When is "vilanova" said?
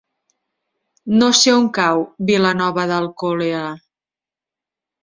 2.31-2.89